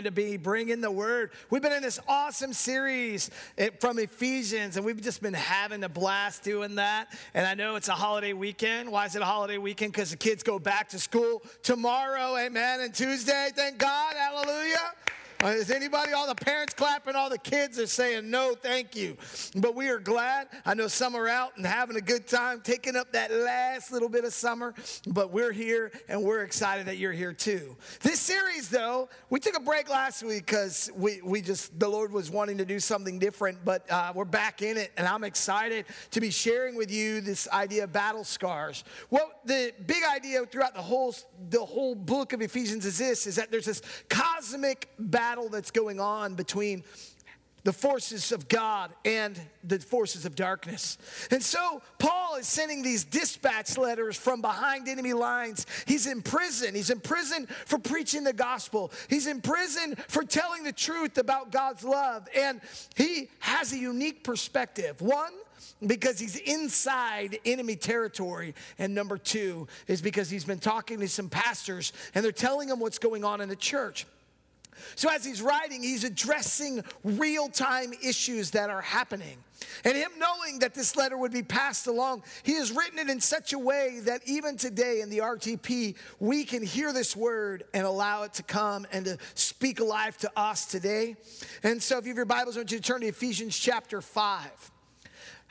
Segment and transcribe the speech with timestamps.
[0.00, 1.32] to be bringing the word.
[1.50, 5.88] We've been in this awesome series eh, from Ephesians, and we've just been having a
[5.90, 7.14] blast doing that.
[7.34, 8.90] And I know it's a holiday weekend.
[8.90, 9.92] Why is it a holiday weekend?
[9.92, 13.50] Because the kids go back to school tomorrow, amen, and Tuesday.
[13.54, 14.94] Thank God, hallelujah.
[15.42, 19.16] Uh, is anybody, all the parents clapping, all the kids are saying no, thank you.
[19.56, 20.46] But we are glad.
[20.64, 24.08] I know some are out and having a good time, taking up that last little
[24.08, 24.72] bit of summer.
[25.04, 27.76] But we're here and we're excited that you're here too.
[28.02, 32.12] This series, though, we took a break last week because we, we just, the Lord
[32.12, 33.64] was wanting to do something different.
[33.64, 37.48] But uh, we're back in it and I'm excited to be sharing with you this
[37.48, 38.84] idea of battle scars.
[39.10, 41.16] Well, the big idea throughout the whole,
[41.50, 45.70] the whole book of Ephesians is this, is that there's this cosmic battle battle that's
[45.70, 46.84] going on between
[47.64, 50.98] the forces of God and the forces of darkness.
[51.30, 55.64] And so Paul is sending these dispatch letters from behind enemy lines.
[55.86, 56.74] He's in prison.
[56.74, 58.92] He's in prison for preaching the gospel.
[59.08, 62.28] He's in prison for telling the truth about God's love.
[62.36, 62.60] And
[62.94, 65.00] he has a unique perspective.
[65.00, 65.32] One,
[65.86, 68.54] because he's inside enemy territory.
[68.78, 72.80] And number two is because he's been talking to some pastors and they're telling him
[72.80, 74.04] what's going on in the church.
[74.94, 79.36] So, as he's writing, he's addressing real time issues that are happening.
[79.84, 83.20] And him knowing that this letter would be passed along, he has written it in
[83.20, 87.86] such a way that even today in the RTP, we can hear this word and
[87.86, 91.16] allow it to come and to speak alive to us today.
[91.62, 94.00] And so, if you have your Bibles, I want you to turn to Ephesians chapter
[94.00, 94.71] 5.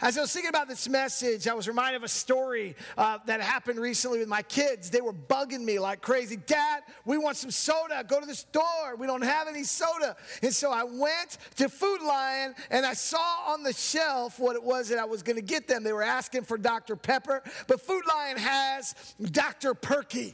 [0.01, 3.39] As I was thinking about this message, I was reminded of a story uh, that
[3.39, 4.89] happened recently with my kids.
[4.89, 6.38] They were bugging me like crazy.
[6.38, 8.03] Dad, we want some soda.
[8.07, 8.95] Go to the store.
[8.97, 10.16] We don't have any soda.
[10.41, 14.63] And so I went to Food Lion and I saw on the shelf what it
[14.63, 15.84] was that I was going to get them.
[15.84, 16.95] They were asking for Dr.
[16.95, 19.75] Pepper, but Food Lion has Dr.
[19.75, 20.34] Perky.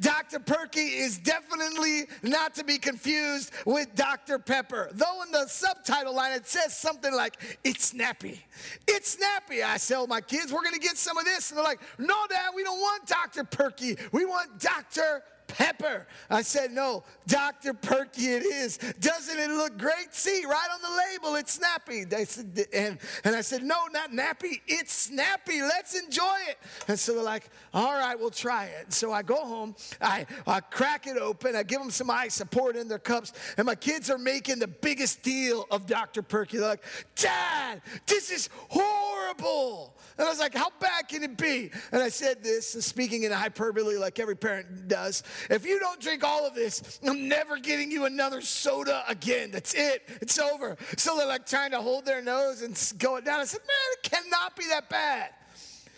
[0.00, 0.38] Dr.
[0.38, 4.38] Perky is definitely not to be confused with Dr.
[4.38, 4.88] Pepper.
[4.92, 8.40] Though in the subtitle line it says something like, it's snappy.
[8.86, 9.62] It's snappy.
[9.64, 11.50] I tell my kids, we're going to get some of this.
[11.50, 13.44] And they're like, no, Dad, we don't want Dr.
[13.44, 13.96] Perky.
[14.12, 15.22] We want Dr.
[15.52, 16.06] Pepper.
[16.30, 17.74] I said, No, Dr.
[17.74, 18.78] Perky it is.
[19.00, 20.08] Doesn't it look great?
[20.12, 22.04] See, right on the label, it's snappy.
[22.04, 25.60] They said, and, and I said, No, not nappy, it's snappy.
[25.60, 26.58] Let's enjoy it.
[26.88, 28.92] And so they're like, All right, we'll try it.
[28.92, 32.44] So I go home, I, I crack it open, I give them some ice, I
[32.44, 36.22] pour it in their cups, and my kids are making the biggest deal of Dr.
[36.22, 36.58] Perky.
[36.58, 36.84] They're like,
[37.16, 39.94] Dad, this is horrible.
[40.16, 41.70] And I was like, How bad can it be?
[41.92, 45.22] And I said this, speaking in hyperbole like every parent does.
[45.50, 49.50] If you don't drink all of this, I'm never getting you another soda again.
[49.50, 50.02] That's it.
[50.20, 50.76] It's over.
[50.96, 53.40] So they're like trying to hold their nose and go down.
[53.40, 55.30] I said, Man, it cannot be that bad.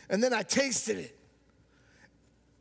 [0.08, 1.18] And then I tasted it.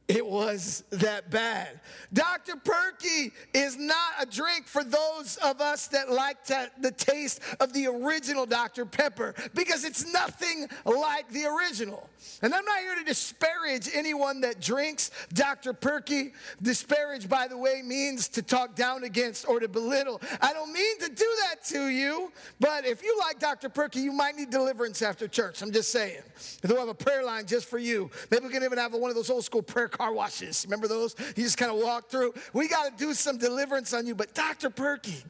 [0.09, 1.79] It was that bad.
[2.11, 2.57] Dr.
[2.57, 7.71] Perky is not a drink for those of us that like to, the taste of
[7.71, 8.85] the original Dr.
[8.85, 12.09] Pepper because it's nothing like the original.
[12.41, 15.71] And I'm not here to disparage anyone that drinks Dr.
[15.71, 16.33] Perky.
[16.61, 20.21] Disparage, by the way, means to talk down against or to belittle.
[20.41, 23.69] I don't mean to do that to you, but if you like Dr.
[23.69, 25.61] Perky, you might need deliverance after church.
[25.61, 26.21] I'm just saying.
[26.67, 28.11] We'll have a prayer line just for you.
[28.31, 30.65] Maybe we can even have one of those old school prayer car washes.
[30.65, 31.15] Remember those?
[31.35, 32.33] You just kind of walk through.
[32.51, 34.15] We got to do some deliverance on you.
[34.15, 34.69] But Dr.
[34.69, 35.23] Perky,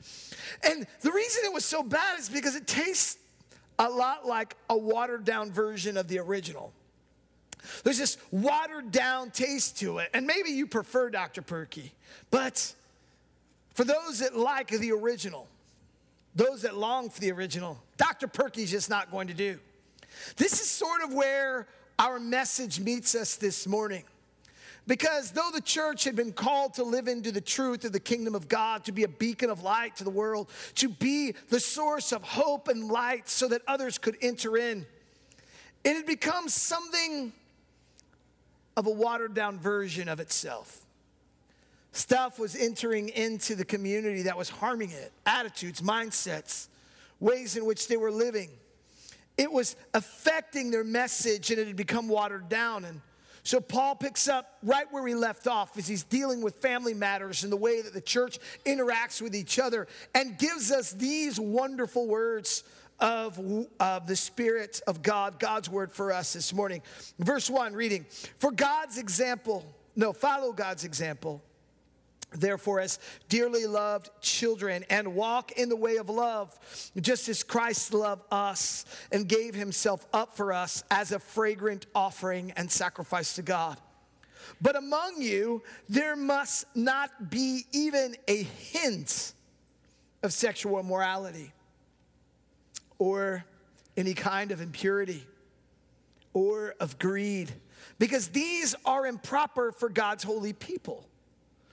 [0.64, 3.18] and the reason it was so bad is because it tastes
[3.78, 6.74] a lot like a watered down version of the original.
[7.84, 10.10] There's this watered down taste to it.
[10.14, 11.42] And maybe you prefer Dr.
[11.42, 11.94] Perky,
[12.32, 12.74] but
[13.74, 15.48] for those that like the original,
[16.36, 18.28] those that long for the original, Dr.
[18.28, 19.60] Perky's just not going to do.
[20.36, 21.68] This is sort of where
[22.00, 24.04] our message meets us this morning.
[24.86, 28.36] Because though the church had been called to live into the truth of the kingdom
[28.36, 32.12] of God, to be a beacon of light to the world, to be the source
[32.12, 34.86] of hope and light so that others could enter in,
[35.86, 37.32] it had become something
[38.76, 40.82] of a watered down version of itself.
[41.94, 46.68] Stuff was entering into the community that was harming it attitudes, mindsets,
[47.20, 48.50] ways in which they were living.
[49.38, 52.84] It was affecting their message and it had become watered down.
[52.84, 53.02] And
[53.44, 57.44] so Paul picks up right where he left off as he's dealing with family matters
[57.44, 62.08] and the way that the church interacts with each other and gives us these wonderful
[62.08, 62.64] words
[63.00, 63.40] of,
[63.82, 66.82] of the Spirit of God, God's word for us this morning.
[67.20, 68.06] Verse 1, reading,
[68.40, 71.44] For God's example, no, follow God's example
[72.34, 73.00] Therefore, as
[73.30, 76.58] dearly loved children, and walk in the way of love,
[77.00, 82.52] just as Christ loved us and gave himself up for us as a fragrant offering
[82.58, 83.78] and sacrifice to God.
[84.62, 89.34] But among you, there must not be even a hint
[90.22, 91.54] of sexual immorality
[92.98, 93.46] or
[93.96, 95.26] any kind of impurity
[96.34, 97.52] or of greed,
[98.00, 101.08] because these are improper for God's holy people.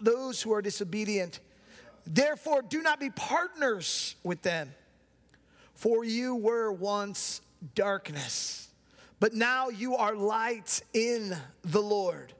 [0.00, 1.40] those who are disobedient.
[2.06, 4.74] Therefore, do not be partners with them,
[5.74, 7.40] for you were once
[7.74, 8.68] darkness,
[9.20, 12.32] but now you are light in the Lord.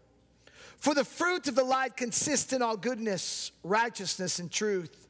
[0.77, 5.09] For the fruit of the light consists in all goodness, righteousness, and truth.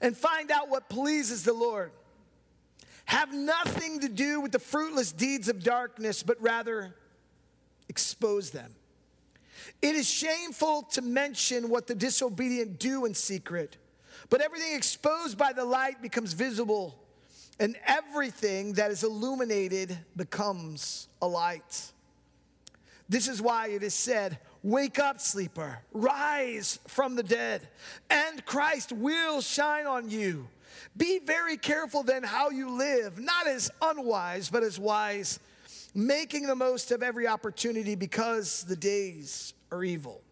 [0.00, 1.90] And find out what pleases the Lord
[3.08, 6.94] have nothing to do with the fruitless deeds of darkness, but rather
[7.88, 8.74] expose them.
[9.80, 13.76] It is shameful to mention what the disobedient do in secret,
[14.30, 16.98] but everything exposed by the light becomes visible,
[17.60, 21.92] and everything that is illuminated becomes a light.
[23.08, 27.68] This is why it is said, Wake up, sleeper, rise from the dead,
[28.10, 30.48] and Christ will shine on you.
[30.96, 35.38] Be very careful then how you live, not as unwise, but as wise,
[35.94, 40.22] making the most of every opportunity because the days are evil.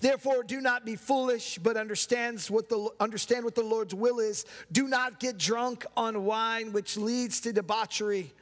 [0.00, 4.44] Therefore, do not be foolish, but understands what the, understand what the Lord's will is.
[4.70, 8.32] Do not get drunk on wine, which leads to debauchery.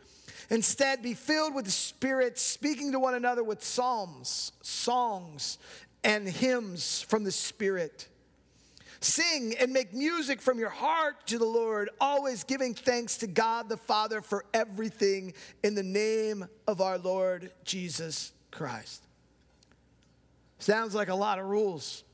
[0.51, 5.59] Instead, be filled with the Spirit, speaking to one another with psalms, songs,
[6.05, 8.09] and hymns from the Spirit
[9.05, 13.69] Sing and make music from your heart to the Lord, always giving thanks to God
[13.69, 15.35] the Father for everything
[15.65, 19.03] in the name of our Lord Jesus Christ.
[20.61, 22.05] Sounds like a lot of rules.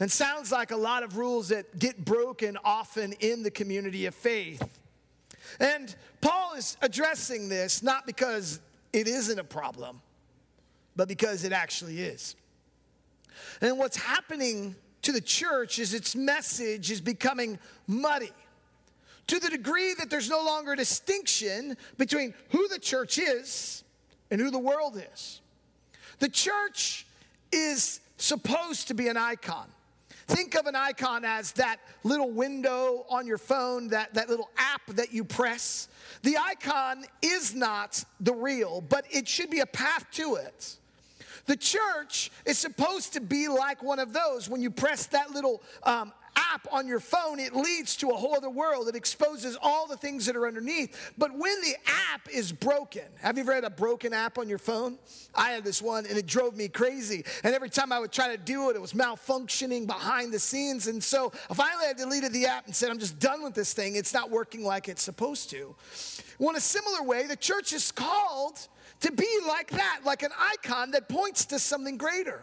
[0.00, 4.14] And sounds like a lot of rules that get broken often in the community of
[4.14, 4.62] faith.
[5.60, 8.58] And Paul is addressing this not because
[8.94, 10.00] it isn't a problem,
[10.96, 12.36] but because it actually is.
[13.60, 18.30] And what's happening to the church is its message is becoming muddy
[19.26, 23.84] to the degree that there's no longer a distinction between who the church is
[24.30, 25.40] and who the world is.
[26.18, 27.06] The church
[27.50, 29.68] is supposed to be an icon.
[30.28, 34.82] Think of an icon as that little window on your phone, that, that little app
[34.88, 35.88] that you press.
[36.22, 40.76] The icon is not the real, but it should be a path to it.
[41.46, 44.48] The church is supposed to be like one of those.
[44.48, 48.34] When you press that little um, app on your phone, it leads to a whole
[48.34, 48.88] other world.
[48.88, 51.12] It exposes all the things that are underneath.
[51.18, 51.74] But when the
[52.12, 54.98] app is broken, have you ever had a broken app on your phone?
[55.34, 57.24] I had this one and it drove me crazy.
[57.42, 60.86] And every time I would try to do it, it was malfunctioning behind the scenes.
[60.86, 63.96] And so finally I deleted the app and said, I'm just done with this thing.
[63.96, 65.74] It's not working like it's supposed to.
[66.38, 68.68] Well, in a similar way, the church is called
[69.02, 72.42] to be like that, like an icon that points to something greater.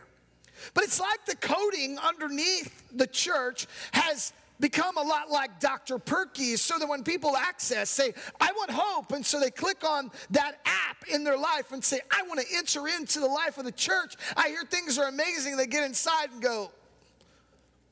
[0.74, 5.98] But it's like the coating underneath the church has become a lot like Dr.
[5.98, 9.14] Perky's so that when people access, say, I want hope.
[9.14, 12.46] And so they click on that app in their life and say, I want to
[12.54, 14.16] enter into the life of the church.
[14.36, 15.56] I hear things are amazing.
[15.56, 16.72] They get inside and go,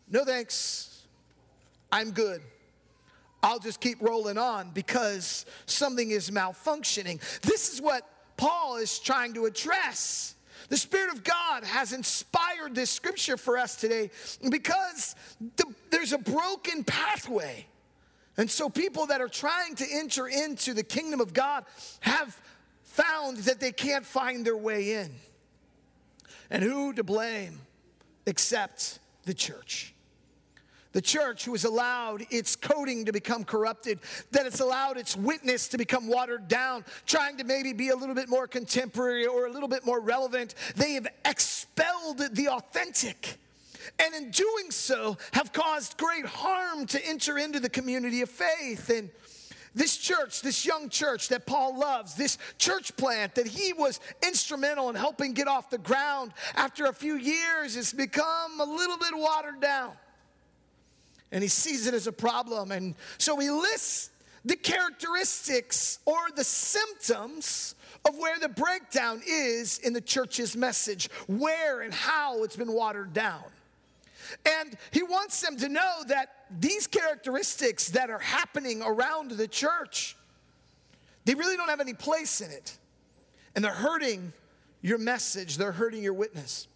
[0.09, 1.05] No thanks.
[1.89, 2.41] I'm good.
[3.41, 7.21] I'll just keep rolling on because something is malfunctioning.
[7.41, 8.03] This is what
[8.37, 10.35] Paul is trying to address.
[10.69, 14.11] The Spirit of God has inspired this scripture for us today
[14.49, 15.15] because
[15.55, 17.65] the, there's a broken pathway.
[18.37, 21.65] And so, people that are trying to enter into the kingdom of God
[22.01, 22.39] have
[22.83, 25.11] found that they can't find their way in.
[26.51, 27.59] And who to blame
[28.27, 29.93] except the church?
[30.97, 33.99] The church who has allowed its coding to become corrupted,
[34.31, 38.15] that it's allowed its witness to become watered down, trying to maybe be a little
[38.15, 40.55] bit more contemporary or a little bit more relevant.
[40.75, 43.37] They have expelled the authentic.
[43.99, 48.89] And in doing so, have caused great harm to enter into the community of faith.
[48.89, 49.11] And
[49.75, 54.89] this church, this young church that Paul loves, this church plant that he was instrumental
[54.89, 59.11] in helping get off the ground after a few years has become a little bit
[59.13, 59.91] watered down
[61.31, 62.71] and he sees it as a problem.
[62.71, 64.11] And so he lists
[64.45, 67.75] the characteristics or the symptoms
[68.07, 73.13] of where the breakdown is in the church's message, where and how it's been watered
[73.13, 73.43] down.
[74.45, 80.15] And he wants them to know that these characteristics that are happening around the church,
[81.25, 82.77] they really don't have any place in it.
[83.55, 84.33] And they're hurting
[84.81, 86.67] your message, they're hurting your witness.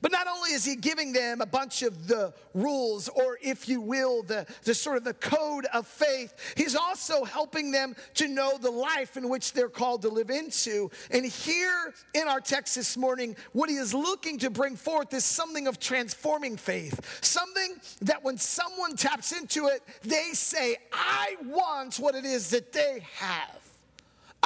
[0.00, 3.80] But not only is he giving them a bunch of the rules, or if you
[3.80, 8.58] will, the, the sort of the code of faith, he's also helping them to know
[8.58, 10.90] the life in which they're called to live into.
[11.10, 15.24] And here in our text this morning, what he is looking to bring forth is
[15.24, 17.18] something of transforming faith.
[17.22, 22.72] Something that when someone taps into it, they say, I want what it is that
[22.72, 23.65] they have.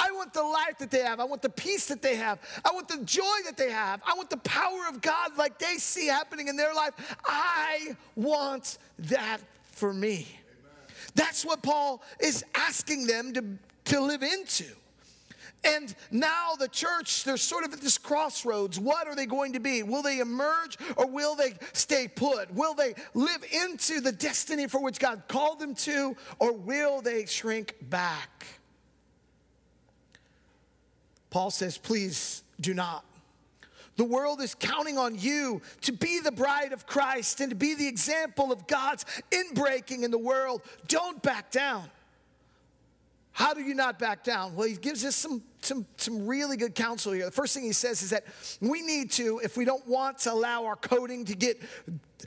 [0.01, 1.19] I want the life that they have.
[1.19, 2.39] I want the peace that they have.
[2.65, 4.01] I want the joy that they have.
[4.05, 6.93] I want the power of God like they see happening in their life.
[7.23, 9.37] I want that
[9.71, 10.27] for me.
[10.27, 10.95] Amen.
[11.13, 13.43] That's what Paul is asking them to,
[13.93, 14.65] to live into.
[15.63, 18.79] And now the church, they're sort of at this crossroads.
[18.79, 19.83] What are they going to be?
[19.83, 22.51] Will they emerge or will they stay put?
[22.51, 27.27] Will they live into the destiny for which God called them to or will they
[27.27, 28.60] shrink back?
[31.31, 33.03] Paul says, please do not.
[33.95, 37.73] The world is counting on you to be the bride of Christ and to be
[37.73, 40.61] the example of God's inbreaking in the world.
[40.87, 41.89] Don't back down.
[43.31, 44.55] How do you not back down?
[44.55, 47.25] Well, he gives us some, some, some really good counsel here.
[47.25, 48.25] The first thing he says is that
[48.59, 51.61] we need to, if we don't want to allow our coding to get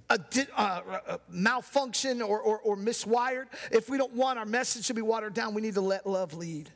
[0.08, 0.18] a,
[0.56, 5.02] uh, a malfunction or, or, or miswired, if we don't want our message to be
[5.02, 6.70] watered down, we need to let love lead.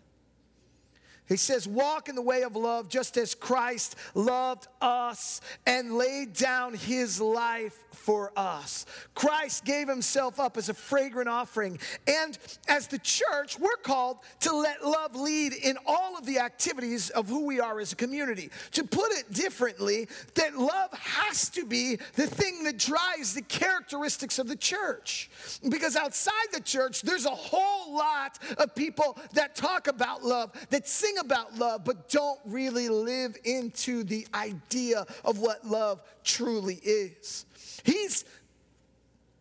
[1.29, 6.33] He says, Walk in the way of love just as Christ loved us and laid
[6.33, 8.87] down his life for us.
[9.15, 11.79] Christ gave himself up as a fragrant offering.
[12.07, 17.11] And as the church, we're called to let love lead in all of the activities
[17.11, 18.51] of who we are as a community.
[18.73, 24.39] To put it differently, that love has to be the thing that drives the characteristics
[24.39, 25.29] of the church.
[25.69, 30.89] Because outside the church, there's a whole lot of people that talk about love, that
[31.19, 37.47] sing about love, but don't really live into the idea of what love truly is.
[37.85, 38.25] He's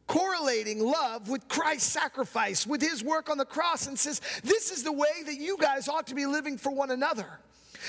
[0.07, 4.84] correlating love with Christ's sacrifice, with his work on the cross, and says, This is
[4.84, 7.39] the way that you guys ought to be living for one another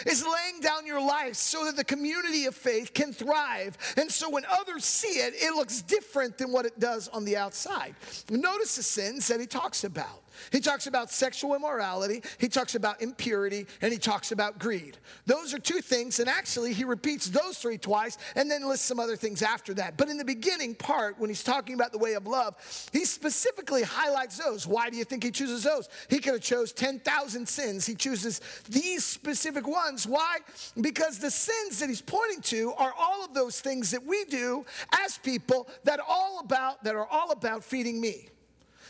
[0.07, 3.77] is laying down your life so that the community of faith can thrive.
[3.97, 7.37] And so when others see it, it looks different than what it does on the
[7.37, 7.95] outside.
[8.31, 10.23] Notice the sins that he talks about.
[10.53, 14.97] He talks about sexual immorality, he talks about impurity, and he talks about greed.
[15.27, 19.01] Those are two things, and actually, he repeats those three twice and then lists some
[19.01, 19.97] other things after that.
[19.97, 22.57] But in the beginning part, when he's talking about the way of love,
[22.93, 24.67] he specifically highlights those.
[24.67, 25.89] Why do you think he chooses those?
[26.09, 27.87] He could have chose 10,000 sins.
[27.87, 30.07] He chooses these specific ones.
[30.07, 30.39] Why?
[30.81, 34.65] Because the sins that he's pointing to are all of those things that we do
[35.05, 38.29] as people that all about that are all about feeding me.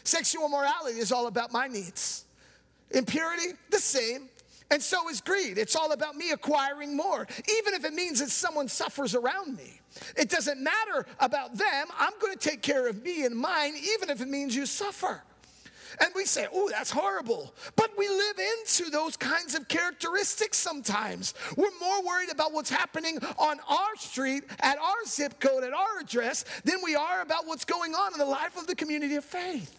[0.04, 2.24] Sexual morality is all about my needs.
[2.90, 4.28] Impurity, the same.
[4.70, 5.56] And so is greed.
[5.56, 7.26] It's all about me acquiring more,
[7.58, 9.80] even if it means that someone suffers around me.
[10.14, 11.86] It doesn't matter about them.
[11.98, 15.22] I'm going to take care of me and mine, even if it means you suffer.
[16.00, 17.54] And we say, oh, that's horrible.
[17.74, 21.32] But we live into those kinds of characteristics sometimes.
[21.56, 26.00] We're more worried about what's happening on our street, at our zip code, at our
[26.00, 29.24] address, than we are about what's going on in the life of the community of
[29.24, 29.77] faith.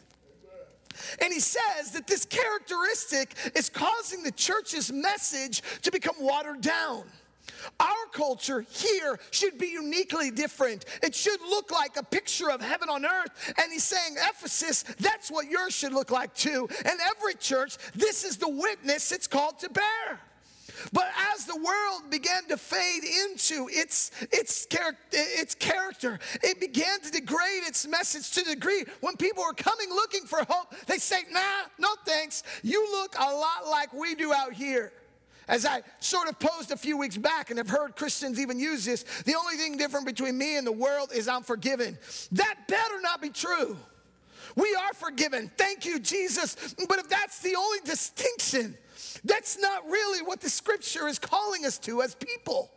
[1.22, 7.04] And he says that this characteristic is causing the church's message to become watered down.
[7.80, 10.86] Our culture here should be uniquely different.
[11.04, 13.54] It should look like a picture of heaven on earth.
[13.58, 16.68] And he's saying, Ephesus, that's what yours should look like too.
[16.86, 20.20] And every church, this is the witness it's called to bear.
[20.94, 27.02] But as the world began to fade into its, its, char- its character, it began
[27.02, 30.98] to degrade its message to the degree when people were coming looking for hope, they
[30.98, 31.40] say, nah,
[31.78, 32.44] no thanks.
[32.64, 34.92] You look a lot like we do out here.
[35.48, 38.86] As I sort of posed a few weeks back and have heard Christians even use
[38.86, 41.98] this, the only thing different between me and the world is I'm forgiven.
[42.34, 43.76] That better not be true.
[44.56, 45.52] We are forgiven.
[45.58, 46.76] Thank you, Jesus.
[46.88, 48.78] But if that's the only distinction,
[49.24, 52.72] that's not really what the scripture is calling us to as people.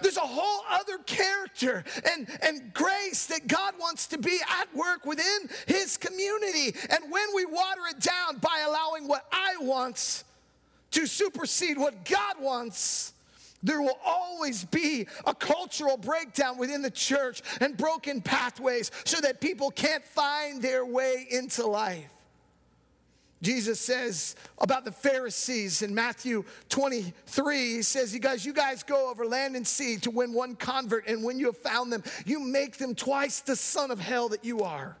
[0.00, 5.04] There's a whole other character and, and grace that God wants to be at work
[5.04, 6.76] within his community.
[6.90, 10.24] And when we water it down by allowing what I want
[10.92, 13.12] to supersede what God wants,
[13.62, 19.40] there will always be a cultural breakdown within the church and broken pathways so that
[19.40, 22.10] people can't find their way into life.
[23.42, 29.10] Jesus says about the Pharisees in Matthew 23, he says, You guys, you guys go
[29.10, 32.38] over land and sea to win one convert, and when you have found them, you
[32.38, 34.96] make them twice the son of hell that you are.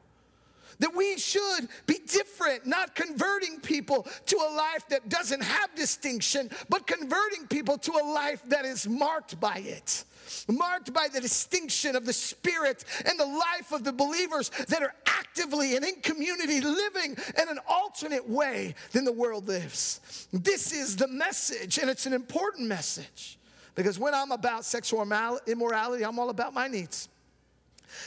[0.82, 6.50] That we should be different, not converting people to a life that doesn't have distinction,
[6.68, 10.04] but converting people to a life that is marked by it
[10.48, 14.94] marked by the distinction of the Spirit and the life of the believers that are
[15.06, 20.28] actively and in community living in an alternate way than the world lives.
[20.32, 23.38] This is the message, and it's an important message
[23.74, 25.02] because when I'm about sexual
[25.46, 27.08] immorality, I'm all about my needs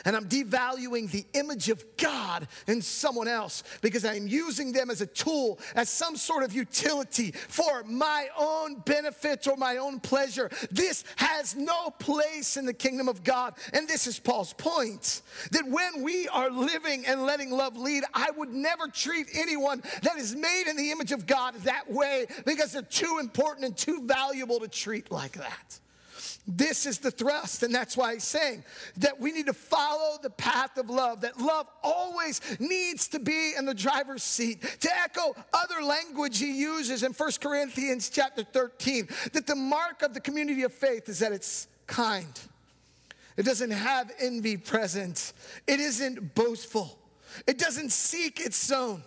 [0.05, 5.01] and I'm devaluing the image of God in someone else because I'm using them as
[5.01, 10.49] a tool, as some sort of utility for my own benefit or my own pleasure.
[10.71, 13.55] This has no place in the kingdom of God.
[13.73, 18.31] And this is Paul's point that when we are living and letting love lead, I
[18.31, 22.71] would never treat anyone that is made in the image of God that way because
[22.71, 25.79] they're too important and too valuable to treat like that.
[26.47, 28.63] This is the thrust, and that's why he's saying
[28.97, 33.53] that we need to follow the path of love, that love always needs to be
[33.57, 34.61] in the driver's seat.
[34.81, 40.13] To echo other language he uses in 1 Corinthians chapter 13, that the mark of
[40.13, 42.39] the community of faith is that it's kind.
[43.37, 45.33] It doesn't have envy present.
[45.65, 46.99] It isn't boastful.
[47.47, 49.03] It doesn't seek its own.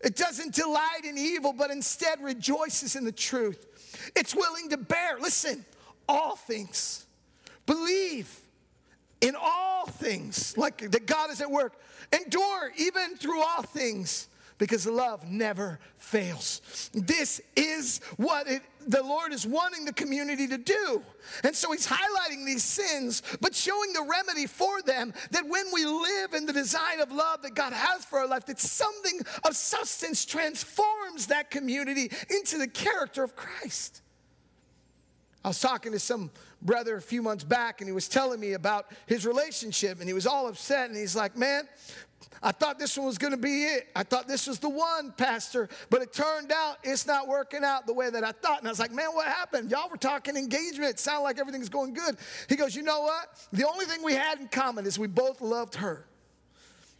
[0.00, 4.10] It doesn't delight in evil, but instead rejoices in the truth.
[4.16, 5.18] It's willing to bear.
[5.20, 5.64] Listen,
[6.08, 7.06] all things.
[7.66, 8.40] Believe
[9.20, 11.74] in all things, like that God is at work.
[12.12, 16.90] Endure even through all things because love never fails.
[16.92, 21.02] This is what it, the Lord is wanting the community to do.
[21.42, 25.84] And so he's highlighting these sins, but showing the remedy for them that when we
[25.84, 29.56] live in the design of love that God has for our life, that something of
[29.56, 34.02] substance transforms that community into the character of Christ.
[35.44, 36.30] I was talking to some
[36.62, 40.14] brother a few months back, and he was telling me about his relationship, and he
[40.14, 41.68] was all upset, and he's like, Man,
[42.42, 43.88] I thought this one was gonna be it.
[43.94, 47.86] I thought this was the one, Pastor, but it turned out it's not working out
[47.86, 48.60] the way that I thought.
[48.60, 49.70] And I was like, Man, what happened?
[49.70, 50.90] Y'all were talking engagement.
[50.90, 52.16] It sounded like everything's going good.
[52.48, 53.46] He goes, You know what?
[53.52, 56.06] The only thing we had in common is we both loved her.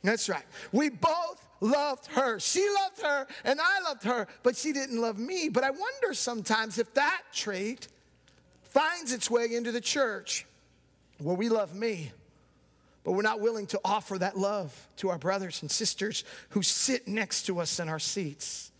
[0.02, 0.44] That's right.
[0.70, 2.38] We both loved her.
[2.38, 5.48] She loved her, and I loved her, but she didn't love me.
[5.48, 7.88] But I wonder sometimes if that trait
[8.74, 10.44] finds its way into the church
[11.18, 12.10] where we love me,
[13.04, 17.06] but we're not willing to offer that love to our brothers and sisters who sit
[17.06, 18.72] next to us in our seats.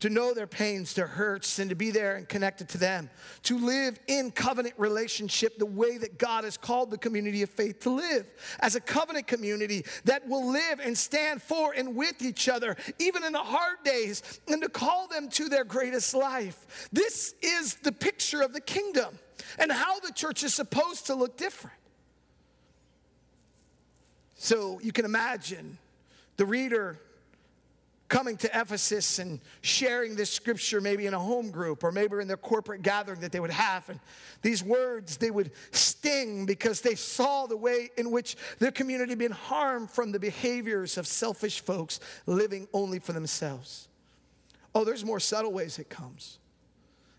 [0.00, 3.10] To know their pains, their hurts, and to be there and connected to them.
[3.44, 7.80] To live in covenant relationship the way that God has called the community of faith
[7.80, 8.30] to live.
[8.60, 13.24] As a covenant community that will live and stand for and with each other, even
[13.24, 16.88] in the hard days, and to call them to their greatest life.
[16.92, 19.18] This is the picture of the kingdom
[19.58, 21.76] and how the church is supposed to look different.
[24.36, 25.76] So you can imagine
[26.38, 26.98] the reader
[28.10, 32.26] coming to Ephesus and sharing this scripture maybe in a home group or maybe in
[32.26, 33.88] their corporate gathering that they would have.
[33.88, 34.00] And
[34.42, 39.18] these words, they would sting because they saw the way in which their community had
[39.18, 43.88] been harmed from the behaviors of selfish folks living only for themselves.
[44.74, 46.38] Oh, there's more subtle ways it comes.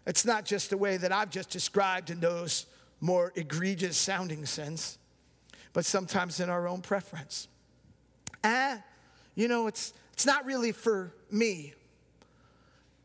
[0.06, 2.66] It's not just the way that I've just described in those
[3.00, 4.98] more egregious sounding sense,
[5.72, 7.48] but sometimes in our own preference.
[8.44, 8.84] Ah,
[9.36, 11.74] you know, it's, it's not really for me.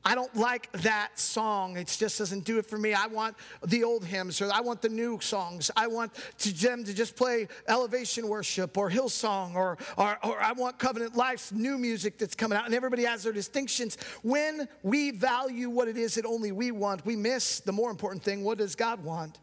[0.04, 1.78] I don't like that song.
[1.78, 2.92] It just doesn't do it for me.
[2.92, 5.70] I want the old hymns or I want the new songs.
[5.74, 10.52] I want to, them to just play elevation worship or Hillsong or, or, or I
[10.52, 12.66] want Covenant Life's new music that's coming out.
[12.66, 13.96] And everybody has their distinctions.
[14.22, 18.22] When we value what it is that only we want, we miss the more important
[18.22, 19.38] thing what does God want?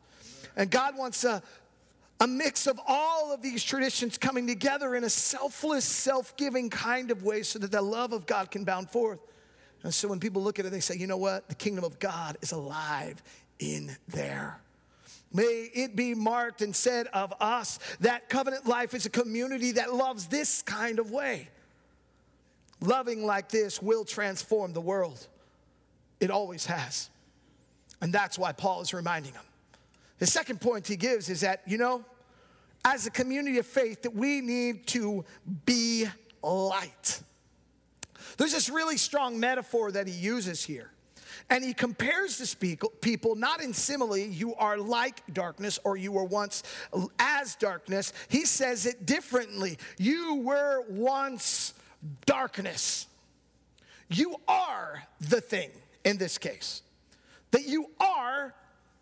[0.55, 1.41] And God wants a,
[2.19, 7.12] a mix of all of these traditions coming together in a selfless, self giving kind
[7.12, 9.19] of way so that the love of God can bound forth.
[9.84, 11.49] And so when people look at it, they say, you know what?
[11.49, 13.21] The kingdom of God is alive
[13.60, 14.62] in there.
[15.34, 19.93] May it be marked and said of us that covenant life is a community that
[19.93, 21.49] loves this kind of way.
[22.80, 25.28] Loving like this will transform the world.
[26.19, 27.10] It always has.
[27.99, 29.43] And that's why Paul is reminding them.
[30.19, 32.06] The second point he gives is that, you know,
[32.86, 35.26] as a community of faith, that we need to
[35.65, 36.06] be
[36.41, 37.21] light.
[38.38, 40.91] There's this really strong metaphor that he uses here.
[41.49, 46.23] And he compares this people not in simile, you are like darkness or you were
[46.23, 46.63] once
[47.19, 48.13] as darkness.
[48.30, 49.78] He says it differently.
[49.97, 51.73] You were once
[52.26, 53.08] darkness.
[54.10, 55.71] you are the thing
[56.04, 56.82] in this case.
[57.52, 58.54] That you are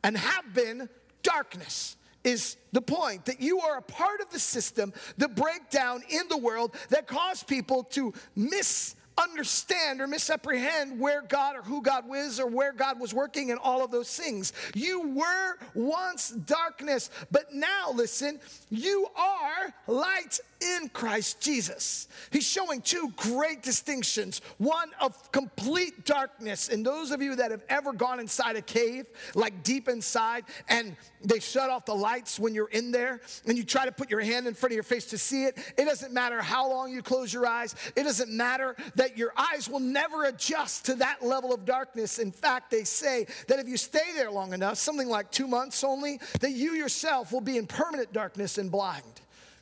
[0.03, 0.89] and have been
[1.23, 6.27] darkness is the point that you are a part of the system, the breakdown in
[6.29, 12.07] the world that caused people to miss understand or misapprehend where God or who God
[12.07, 14.53] was or where God was working and all of those things.
[14.73, 22.07] You were once darkness, but now listen, you are light in Christ Jesus.
[22.31, 26.69] He's showing two great distinctions one of complete darkness.
[26.69, 30.95] And those of you that have ever gone inside a cave, like deep inside, and
[31.23, 34.21] they shut off the lights when you're in there, and you try to put your
[34.21, 37.01] hand in front of your face to see it, it doesn't matter how long you
[37.01, 41.53] close your eyes, it doesn't matter that your eyes will never adjust to that level
[41.53, 42.19] of darkness.
[42.19, 45.83] In fact, they say that if you stay there long enough, something like two months
[45.83, 49.03] only, that you yourself will be in permanent darkness and blind.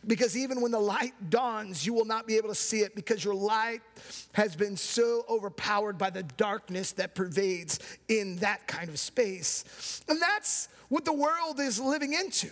[0.07, 3.23] Because even when the light dawns, you will not be able to see it because
[3.23, 3.81] your light
[4.33, 10.01] has been so overpowered by the darkness that pervades in that kind of space.
[10.07, 12.49] And that's what the world is living into.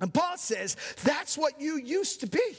[0.00, 2.56] And Paul says that's what you used to be.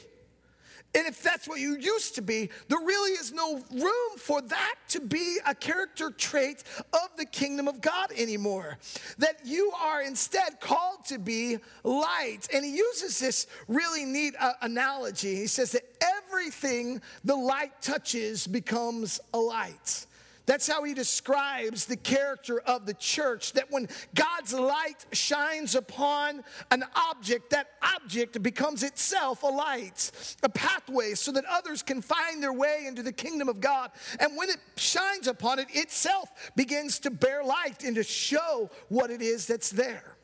[0.94, 4.74] And if that's what you used to be, there really is no room for that
[4.88, 8.78] to be a character trait of the kingdom of God anymore.
[9.18, 12.48] That you are instead called to be light.
[12.52, 15.36] And he uses this really neat uh, analogy.
[15.36, 20.06] He says that everything the light touches becomes a light.
[20.50, 23.52] That's how he describes the character of the church.
[23.52, 23.86] That when
[24.16, 30.10] God's light shines upon an object, that object becomes itself a light,
[30.42, 33.92] a pathway, so that others can find their way into the kingdom of God.
[34.18, 39.12] And when it shines upon it, itself begins to bear light and to show what
[39.12, 40.16] it is that's there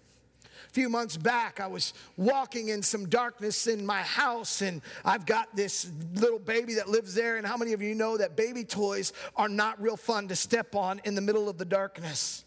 [0.77, 5.57] few months back, I was walking in some darkness in my house, and I've got
[5.57, 7.39] this little baby that lives there.
[7.39, 10.75] And how many of you know that baby toys are not real fun to step
[10.75, 12.45] on in the middle of the darkness?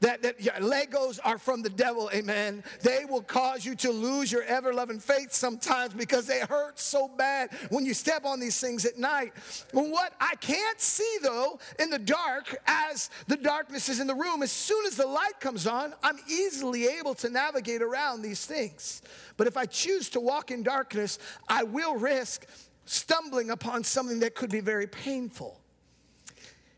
[0.00, 2.64] That, that yeah, Legos are from the devil, amen.
[2.82, 7.06] They will cause you to lose your ever loving faith sometimes because they hurt so
[7.06, 9.34] bad when you step on these things at night.
[9.72, 14.42] What I can't see though in the dark, as the darkness is in the room,
[14.42, 19.02] as soon as the light comes on, I'm easily able to navigate around these things.
[19.36, 22.46] But if I choose to walk in darkness, I will risk
[22.86, 25.60] stumbling upon something that could be very painful.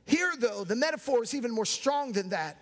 [0.07, 2.61] Here, though, the metaphor is even more strong than that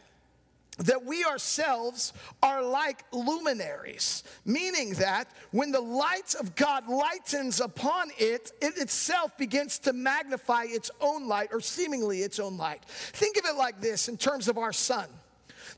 [0.81, 2.13] that we ourselves
[2.43, 9.37] are like luminaries, meaning that when the light of God lightens upon it, it itself
[9.37, 12.85] begins to magnify its own light or seemingly its own light.
[12.85, 15.07] Think of it like this in terms of our sun.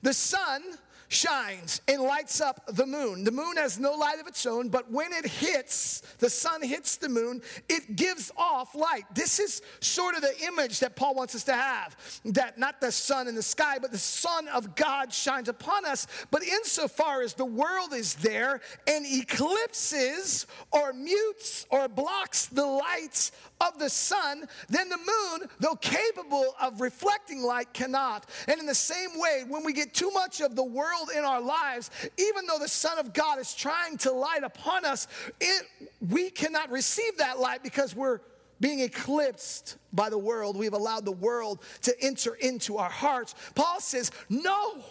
[0.03, 0.63] The sun
[1.09, 3.25] shines and lights up the moon.
[3.25, 6.97] The moon has no light of its own, but when it hits, the sun hits
[6.97, 9.03] the moon, it gives off light.
[9.13, 12.93] This is sort of the image that Paul wants us to have that not the
[12.93, 16.07] sun in the sky, but the Son of God shines upon us.
[16.31, 23.33] But insofar as the world is there and eclipses or mutes or blocks the lights
[23.61, 28.29] of the sun, then the moon, though capable of reflecting light, cannot.
[28.49, 31.41] And in the same way, when we get too much of the world in our
[31.41, 35.07] lives, even though the Son of God is trying to light upon us,
[35.41, 35.67] it,
[36.13, 38.21] we cannot receive that light because we're
[38.61, 40.57] being eclipsed by the world.
[40.57, 43.35] We've allowed the world to enter into our hearts.
[43.55, 44.83] Paul says, No,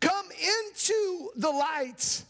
[0.00, 2.24] come into the light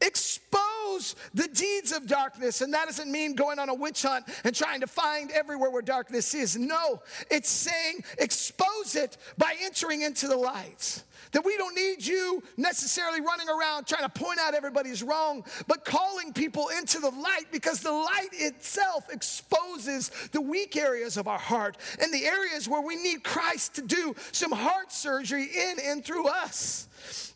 [0.00, 2.60] expose the deeds of darkness.
[2.60, 5.82] And that doesn't mean going on a witch hunt and trying to find everywhere where
[5.82, 6.56] darkness is.
[6.56, 11.02] No, it's saying expose it by entering into the light.
[11.32, 15.84] That we don't need you necessarily running around trying to point out everybody's wrong, but
[15.84, 21.38] calling people into the light because the light itself exposes the weak areas of our
[21.38, 26.04] heart and the areas where we need Christ to do some heart surgery in and
[26.04, 26.88] through us.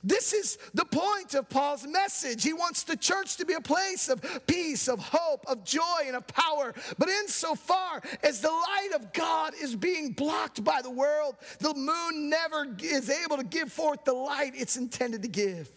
[0.03, 2.43] This is the point of Paul's message.
[2.43, 6.17] He wants the church to be a place of peace, of hope, of joy, and
[6.17, 6.75] of power.
[6.99, 12.29] But insofar as the light of God is being blocked by the world, the moon
[12.29, 15.71] never is able to give forth the light it's intended to give.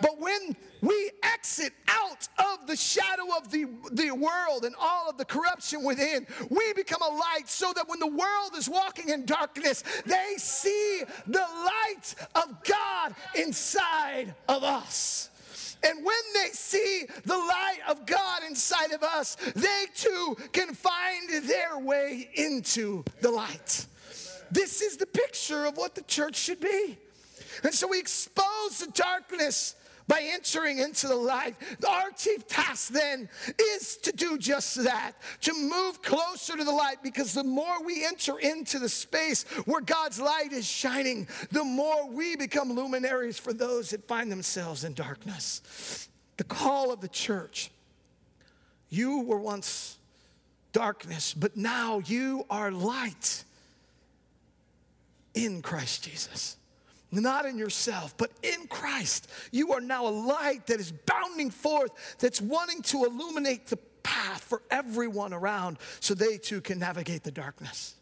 [0.00, 1.72] But when we exit
[2.68, 7.12] the shadow of the, the world and all of the corruption within, we become a
[7.12, 12.62] light so that when the world is walking in darkness, they see the light of
[12.62, 15.30] God inside of us.
[15.82, 21.44] And when they see the light of God inside of us, they too can find
[21.44, 23.86] their way into the light.
[24.50, 26.98] This is the picture of what the church should be.
[27.62, 29.74] And so we expose the darkness
[30.08, 31.54] by entering into the light.
[31.86, 33.28] Our chief task then
[33.60, 38.04] is to do just that, to move closer to the light, because the more we
[38.04, 43.52] enter into the space where God's light is shining, the more we become luminaries for
[43.52, 46.08] those that find themselves in darkness.
[46.38, 47.70] The call of the church.
[48.88, 49.98] You were once
[50.72, 53.44] darkness, but now you are light
[55.34, 56.57] in Christ Jesus
[57.10, 59.28] not in yourself, but in Christ.
[59.50, 64.42] You are now a light that is bounding forth, that's wanting to illuminate the path
[64.42, 67.94] for everyone around so they too can navigate the darkness.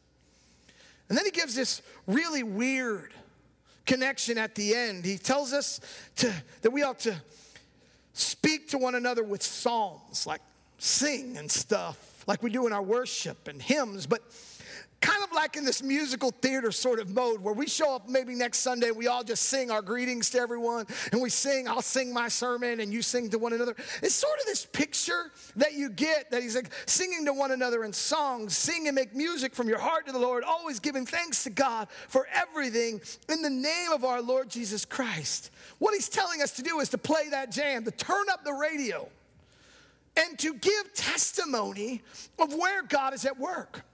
[1.09, 3.13] And then he gives this really weird
[3.87, 5.05] connection at the end.
[5.05, 5.81] He tells us
[6.17, 7.15] to, that we ought to
[8.13, 10.41] speak to one another with psalms, like
[10.79, 14.23] sing and stuff, like we do in our worship and hymns, but
[15.01, 18.35] kind of like in this musical theater sort of mode where we show up maybe
[18.35, 22.13] next Sunday, we all just sing our greetings to everyone, and we sing, I'll sing
[22.13, 23.77] my sermon, and you sing to one another.
[24.03, 27.85] It's sort of this picture that you get that he's like singing to one another
[27.85, 31.45] in songs, sing and make music from your heart to the Lord, always giving thanks
[31.45, 35.51] to God for everything in the name of our Lord Jesus Christ.
[35.79, 38.55] What he's telling us to do is to play that jam, to turn up the
[38.55, 39.09] radio,
[40.17, 42.03] and to give testimony
[42.39, 43.85] of where God is at work.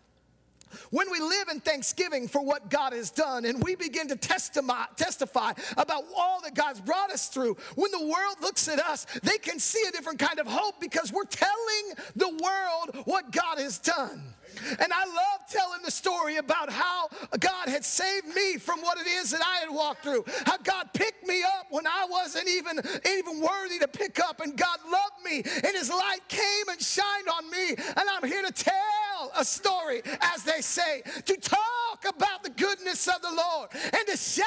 [0.91, 4.85] When we live in thanksgiving for what God has done and we begin to testify,
[4.97, 9.39] testify about all that God's brought us through, when the world looks at us, they
[9.39, 13.79] can see a different kind of hope because we're telling the world what God has
[13.79, 14.35] done.
[14.79, 19.07] And I love telling the story about how God had saved me from what it
[19.07, 20.25] is that I had walked through.
[20.47, 24.41] How God picked me up when I wasn't even, even worthy to pick up.
[24.41, 25.43] And God loved me.
[25.45, 27.71] And His light came and shined on me.
[27.71, 33.07] And I'm here to tell a story, as they say, to talk about the goodness
[33.07, 34.47] of the Lord and to shout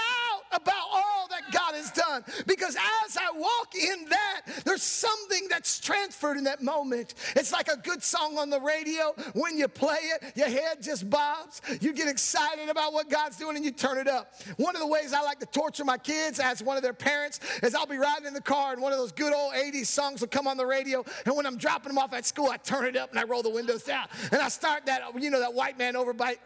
[0.51, 2.23] about all that God has done.
[2.45, 7.13] Because as I walk in that, there's something that's transferred in that moment.
[7.35, 9.13] It's like a good song on the radio.
[9.33, 11.61] When you play it, your head just bobs.
[11.81, 14.33] You get excited about what God's doing and you turn it up.
[14.57, 17.39] One of the ways I like to torture my kids as one of their parents
[17.63, 20.21] is I'll be riding in the car and one of those good old 80s songs
[20.21, 21.03] will come on the radio.
[21.25, 23.43] And when I'm dropping them off at school, I turn it up and I roll
[23.43, 24.07] the windows down.
[24.31, 26.37] And I start that, you know, that white man overbite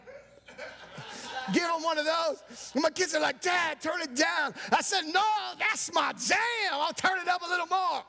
[1.53, 2.71] give them one of those.
[2.73, 4.53] And my kids are like, Dad, turn it down.
[4.71, 5.23] I said, No,
[5.57, 6.39] that's my jam.
[6.73, 8.03] I'll turn it up a little more.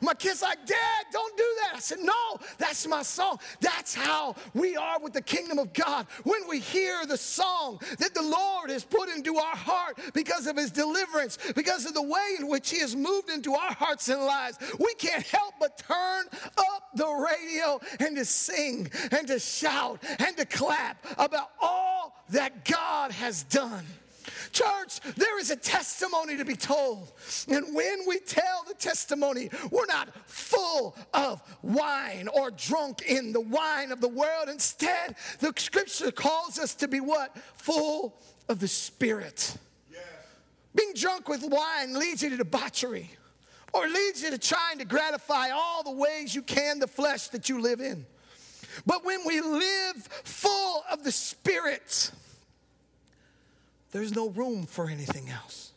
[0.00, 1.76] My kid's like, Dad, don't do that.
[1.76, 3.38] I said, No, that's my song.
[3.60, 6.06] That's how we are with the kingdom of God.
[6.24, 10.56] When we hear the song that the Lord has put into our heart because of
[10.56, 14.20] his deliverance, because of the way in which he has moved into our hearts and
[14.22, 16.26] lives, we can't help but turn
[16.58, 22.64] up the radio and to sing and to shout and to clap about all that
[22.64, 23.84] God has done.
[24.52, 27.12] Church, there is a testimony to be told.
[27.48, 33.40] And when we tell the testimony, we're not full of wine or drunk in the
[33.40, 34.48] wine of the world.
[34.48, 37.36] Instead, the scripture calls us to be what?
[37.54, 38.16] Full
[38.48, 39.56] of the Spirit.
[39.90, 40.02] Yes.
[40.74, 43.10] Being drunk with wine leads you to debauchery
[43.72, 47.48] or leads you to trying to gratify all the ways you can the flesh that
[47.48, 48.04] you live in.
[48.86, 52.10] But when we live full of the Spirit,
[53.90, 55.72] there's no room for anything else.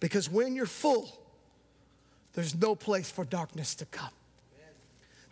[0.00, 1.18] Because when you're full,
[2.34, 4.10] there's no place for darkness to come.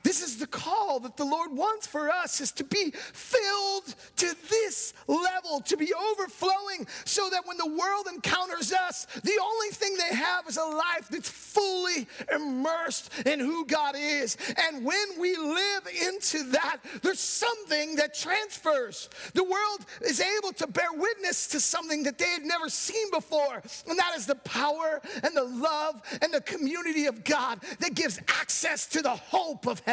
[0.03, 4.35] This is the call that the Lord wants for us is to be filled to
[4.49, 9.97] this level, to be overflowing so that when the world encounters us, the only thing
[9.97, 14.37] they have is a life that's fully immersed in who God is.
[14.57, 19.11] And when we live into that, there's something that transfers.
[19.35, 23.63] The world is able to bear witness to something that they had never seen before,
[23.89, 28.19] and that is the power and the love and the community of God that gives
[28.29, 29.90] access to the hope of heaven.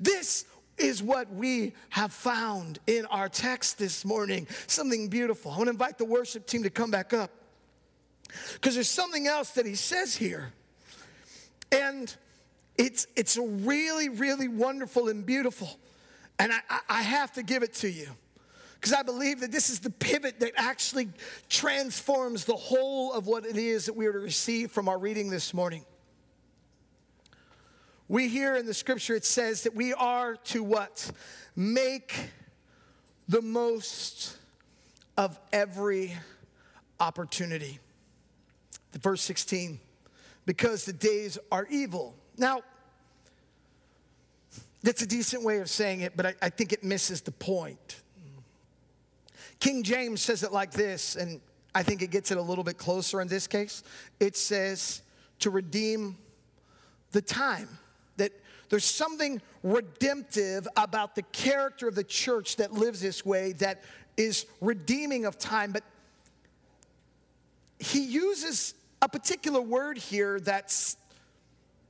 [0.00, 0.44] This
[0.78, 4.46] is what we have found in our text this morning.
[4.66, 5.52] Something beautiful.
[5.52, 7.30] I want to invite the worship team to come back up
[8.54, 10.52] because there's something else that he says here.
[11.70, 12.14] And
[12.76, 15.68] it's, it's really, really wonderful and beautiful.
[16.38, 18.08] And I, I have to give it to you
[18.74, 21.08] because I believe that this is the pivot that actually
[21.48, 25.30] transforms the whole of what it is that we are to receive from our reading
[25.30, 25.84] this morning.
[28.08, 31.10] We hear in the scripture it says that we are to what?
[31.56, 32.14] Make
[33.28, 34.36] the most
[35.16, 36.14] of every
[37.00, 37.78] opportunity.
[38.92, 39.80] Verse 16,
[40.46, 42.14] because the days are evil.
[42.36, 42.62] Now,
[44.82, 48.02] that's a decent way of saying it, but I, I think it misses the point.
[49.58, 51.40] King James says it like this, and
[51.74, 53.82] I think it gets it a little bit closer in this case.
[54.20, 55.02] It says
[55.40, 56.18] to redeem
[57.12, 57.78] the time.
[58.74, 63.84] There's something redemptive about the character of the church that lives this way that
[64.16, 65.70] is redeeming of time.
[65.70, 65.84] But
[67.78, 70.96] he uses a particular word here that's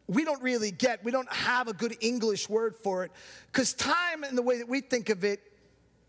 [0.09, 1.03] we don't really get.
[1.03, 3.13] We don't have a good English word for it
[3.51, 5.41] because time, in the way that we think of it,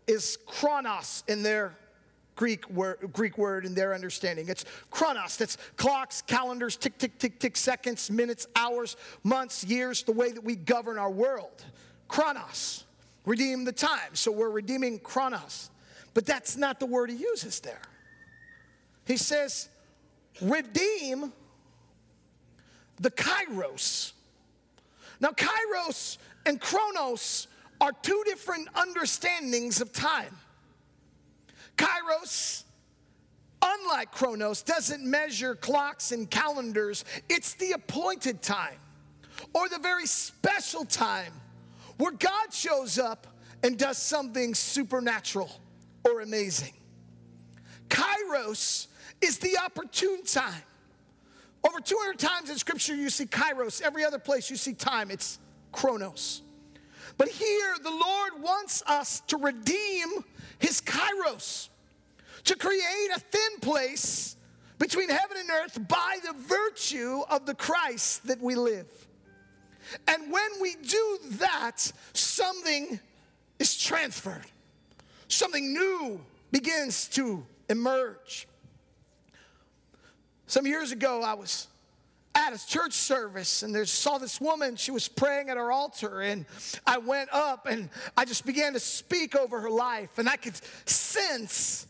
[0.06, 1.74] is chronos in their
[2.36, 4.48] Greek word, Greek word in their understanding.
[4.48, 5.36] It's chronos.
[5.36, 10.44] That's clocks, calendars, tick, tick, tick, tick, seconds, minutes, hours, months, years, the way that
[10.44, 11.64] we govern our world.
[12.08, 12.84] Chronos.
[13.24, 14.14] Redeem the time.
[14.14, 15.70] So we're redeeming chronos.
[16.14, 17.82] But that's not the word he uses there.
[19.04, 19.68] He says,
[20.40, 21.32] redeem
[23.00, 24.12] the kairos.
[25.20, 27.48] Now, kairos and chronos
[27.80, 30.36] are two different understandings of time.
[31.76, 32.64] Kairos,
[33.62, 38.78] unlike chronos, doesn't measure clocks and calendars, it's the appointed time
[39.52, 41.32] or the very special time
[41.98, 43.26] where God shows up
[43.62, 45.50] and does something supernatural
[46.04, 46.72] or amazing.
[47.88, 48.86] Kairos
[49.20, 50.62] is the opportune time.
[51.66, 53.82] Over 200 times in scripture, you see kairos.
[53.82, 55.38] Every other place you see time, it's
[55.72, 56.42] chronos.
[57.18, 60.24] But here, the Lord wants us to redeem
[60.58, 61.68] his kairos,
[62.44, 64.36] to create a thin place
[64.78, 68.86] between heaven and earth by the virtue of the Christ that we live.
[70.06, 73.00] And when we do that, something
[73.58, 74.46] is transferred,
[75.28, 78.46] something new begins to emerge.
[80.46, 81.66] Some years ago, I was
[82.36, 86.20] at a church service and there saw this woman she was praying at her altar
[86.20, 86.44] and
[86.86, 90.54] i went up and i just began to speak over her life and i could
[90.84, 91.86] sense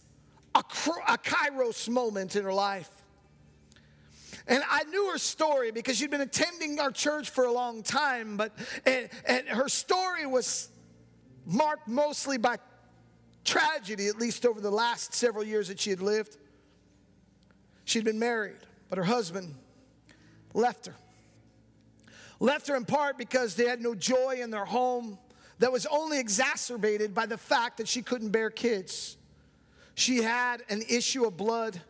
[0.54, 0.60] a,
[1.08, 2.90] a kairos moment in her life
[4.48, 8.36] and I knew her story because she'd been attending our church for a long time,
[8.36, 8.52] but
[8.84, 10.68] and, and her story was
[11.44, 12.58] marked mostly by
[13.44, 16.36] tragedy, at least over the last several years that she had lived.
[17.86, 19.52] She'd been married, but her husband
[20.56, 20.94] left her.
[22.40, 25.18] Left her in part because they had no joy in their home
[25.58, 29.16] that was only exacerbated by the fact that she couldn't bear kids.
[29.94, 31.80] She had an issue of blood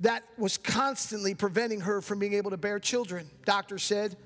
[0.00, 3.30] that was constantly preventing her from being able to bear children.
[3.44, 4.16] Doctor said,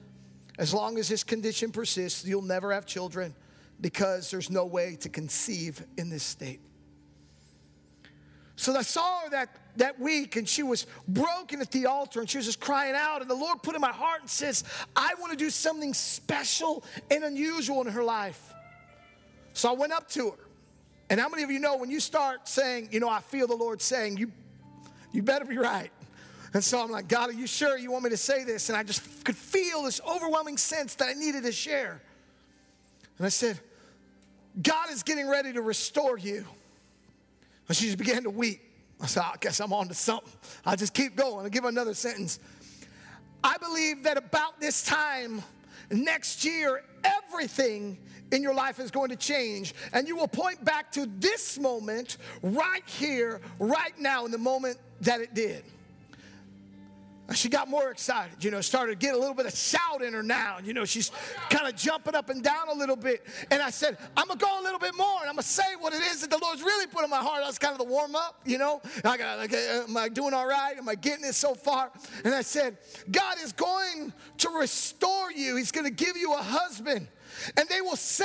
[0.59, 3.35] as long as this condition persists, you'll never have children
[3.81, 6.61] because there's no way to conceive in this state.
[8.61, 12.29] So I saw her that, that week and she was broken at the altar and
[12.29, 13.23] she was just crying out.
[13.23, 16.85] And the Lord put in my heart and says, I want to do something special
[17.11, 18.53] and unusual in her life.
[19.55, 20.37] So I went up to her.
[21.09, 23.57] And how many of you know when you start saying, you know, I feel the
[23.57, 24.31] Lord saying, you,
[25.11, 25.91] you better be right.
[26.53, 28.69] And so I'm like, God, are you sure you want me to say this?
[28.69, 32.03] And I just could feel this overwhelming sense that I needed to share.
[33.17, 33.59] And I said,
[34.63, 36.45] God is getting ready to restore you.
[37.71, 38.63] And she just began to weep.
[39.01, 40.33] I said, I guess I'm on to something.
[40.67, 41.45] I'll just keep going.
[41.45, 42.41] I'll give another sentence.
[43.45, 45.41] I believe that about this time
[45.89, 47.97] next year, everything
[48.33, 49.73] in your life is going to change.
[49.93, 54.77] And you will point back to this moment right here, right now, in the moment
[55.03, 55.63] that it did
[57.37, 60.13] she got more excited, you know, started to get a little bit of shout in
[60.15, 60.59] her now.
[60.63, 61.11] You know, she's
[61.49, 63.25] kind of jumping up and down a little bit.
[63.51, 65.49] And I said, I'm going to go a little bit more and I'm going to
[65.49, 67.43] say what it is that the Lord's really put in my heart.
[67.45, 68.81] That's kind of the warm up, you know.
[69.05, 70.77] I got, like, uh, am I doing all right?
[70.77, 71.91] Am I getting it so far?
[72.25, 72.79] And I said,
[73.11, 77.07] God is going to restore you, He's going to give you a husband.
[77.57, 78.25] And they will say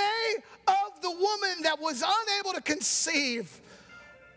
[0.68, 3.62] of the woman that was unable to conceive,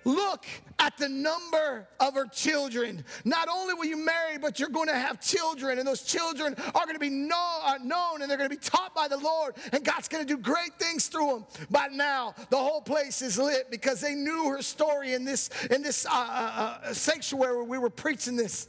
[0.09, 0.47] Look
[0.79, 3.05] at the number of her children.
[3.27, 6.85] Not only will you marry, but you're going to have children, and those children are
[6.87, 9.57] going to be know, uh, known and they're going to be taught by the Lord,
[9.71, 11.47] and God's going to do great things through them.
[11.69, 15.83] By now, the whole place is lit because they knew her story in this in
[15.83, 18.67] this uh, uh, uh sanctuary where we were preaching this.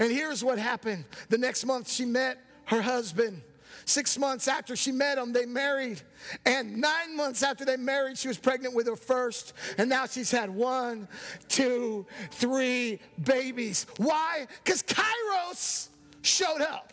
[0.00, 3.40] And here's what happened: the next month, she met her husband.
[3.84, 6.00] Six months after she met him, they married.
[6.46, 9.52] And nine months after they married, she was pregnant with her first.
[9.78, 11.08] And now she's had one,
[11.48, 13.86] two, three babies.
[13.96, 14.46] Why?
[14.62, 15.88] Because Kairos
[16.22, 16.92] showed up.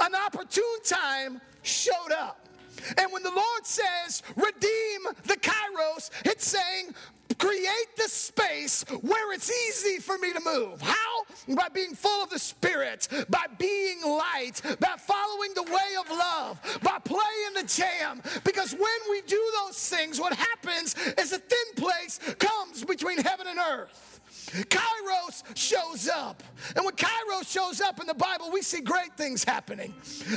[0.00, 2.48] An opportune time showed up.
[2.96, 6.94] And when the Lord says, redeem the Kairos, it's saying,
[7.38, 10.80] create the space where it's easy for me to move.
[10.80, 11.24] How?
[11.48, 16.60] By being full of the Spirit, by being light, by following the way of love,
[16.82, 18.22] by playing the jam.
[18.44, 23.46] Because when we do those things, what happens is a thin place comes between heaven
[23.46, 24.20] and earth.
[24.50, 26.42] Kairos shows up.
[26.74, 27.08] And when Kairos
[27.48, 29.94] shows up in the Bible, we see great things happening.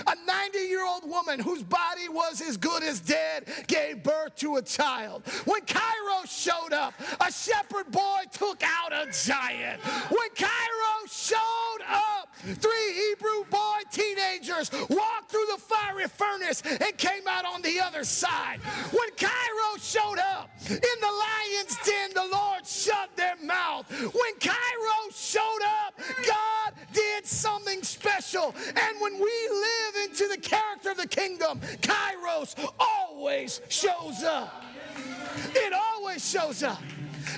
[0.07, 4.55] A 90 year old woman whose body was as good as dead gave birth to
[4.55, 5.23] a child.
[5.45, 9.81] When Kairos showed up, a shepherd boy took out a giant.
[9.81, 17.27] When Kairos showed up, three Hebrew boy teenagers walked through the fiery furnace and came
[17.27, 18.59] out on the other side.
[18.91, 23.89] When Kairos showed up in the lion's den, the Lord shut their mouth.
[23.91, 25.93] When Kairos showed up,
[26.25, 28.53] God did something special.
[28.67, 34.63] And when we live into the character of the kingdom, Kairos always shows up.
[35.55, 36.81] It always shows up.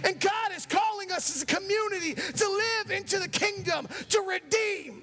[0.04, 5.03] And God is calling us as a community to live into the kingdom, to redeem,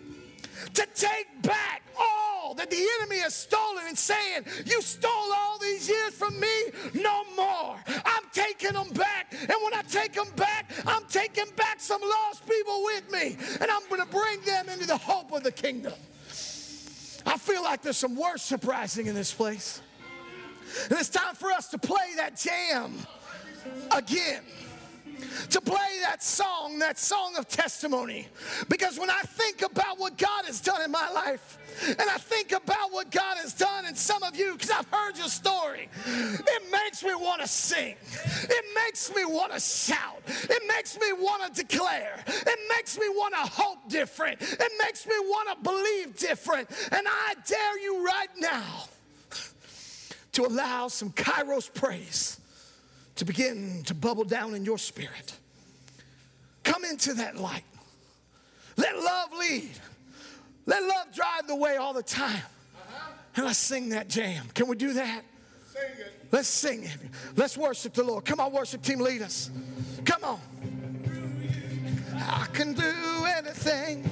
[0.74, 5.88] to take back all that the enemy has stolen and saying, You stole all these
[5.88, 6.48] years from me,
[6.94, 7.76] no more.
[8.04, 9.32] I'm taking them back.
[9.32, 13.36] And when I take them back, I'm taking back some lost people with me.
[13.60, 15.94] And I'm going to bring them into the hope of the kingdom.
[17.26, 19.80] I feel like there's some worship rising in this place.
[20.88, 22.94] And it's time for us to play that jam
[23.90, 24.42] again
[25.50, 28.28] to play that song, that song of testimony.
[28.68, 32.52] Because when I think about what God has done in my life, and I think
[32.52, 36.62] about what God has done in some of you, because I've heard your story, it
[36.70, 37.96] makes me want to sing.
[38.42, 40.22] It makes me want to shout.
[40.26, 42.22] It makes me want to declare.
[42.26, 44.40] It makes me want to hope different.
[44.42, 46.68] It makes me want to believe different.
[46.92, 48.84] And I dare you right now
[50.32, 52.39] to allow some Kairos praise
[53.20, 55.34] to begin to bubble down in your spirit.
[56.64, 57.64] Come into that light.
[58.78, 59.72] Let love lead.
[60.64, 62.34] Let love drive the way all the time.
[62.34, 63.12] Uh-huh.
[63.36, 64.46] And let's sing that jam.
[64.54, 65.20] Can we do that?
[65.70, 65.82] Sing.
[66.32, 66.96] Let's sing it.
[67.36, 68.24] Let's worship the Lord.
[68.24, 69.50] Come on, worship team, lead us.
[70.06, 70.40] Come on.
[72.16, 72.94] I can do
[73.36, 74.08] anything.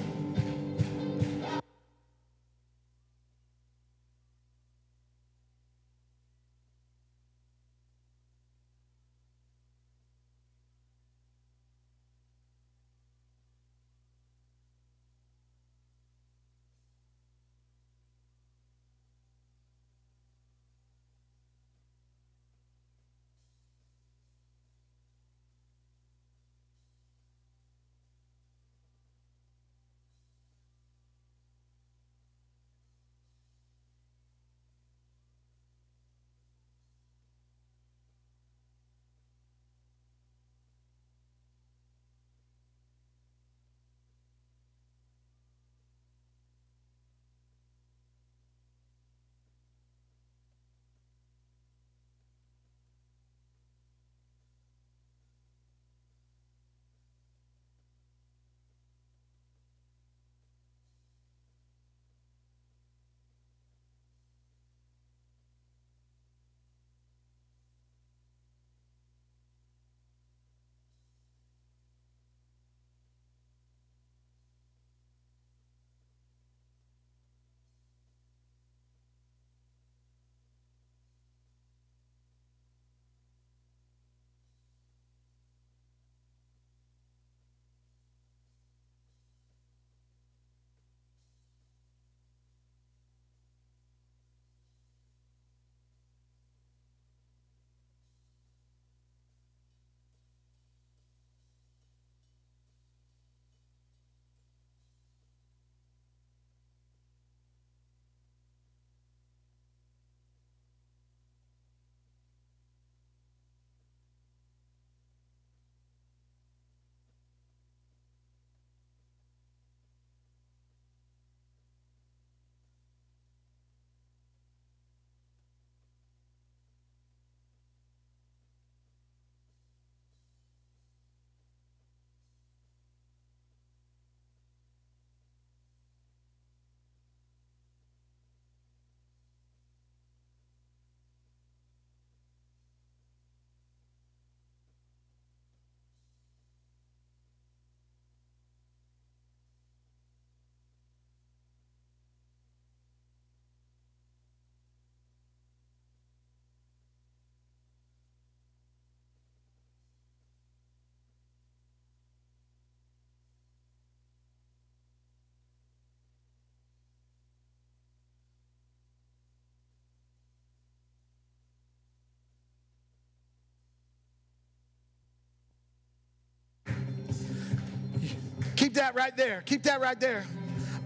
[178.69, 179.41] Keep that right there.
[179.47, 180.27] Keep that right there.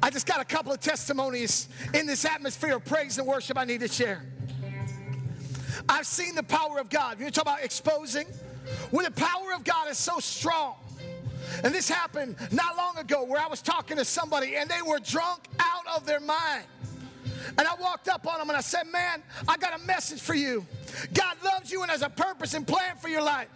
[0.02, 3.66] I just got a couple of testimonies in this atmosphere of praise and worship I
[3.66, 4.24] need to share.
[5.90, 7.20] I've seen the power of God.
[7.20, 8.26] You talk about exposing?
[8.92, 10.76] When the power of God is so strong,
[11.62, 15.00] and this happened not long ago where I was talking to somebody and they were
[15.00, 16.64] drunk out of their mind.
[17.58, 20.36] And I walked up on him and I said, Man, I got a message for
[20.36, 20.66] you.
[21.14, 23.50] God loves you and has a purpose and plan for your life.